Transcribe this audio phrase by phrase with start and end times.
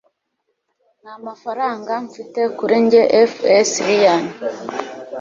[1.01, 3.01] Nta mafaranga mfite kuri njye
[3.31, 4.23] FSLian